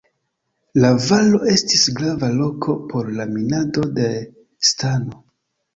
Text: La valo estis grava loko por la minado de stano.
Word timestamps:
La 0.85 0.89
valo 1.07 1.41
estis 1.57 1.85
grava 1.99 2.31
loko 2.41 2.77
por 2.93 3.15
la 3.21 3.31
minado 3.37 3.89
de 4.01 4.13
stano. 4.73 5.25